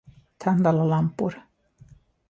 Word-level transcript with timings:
Tänd 0.37 0.67
alla 0.67 0.83
lampor. 0.83 1.41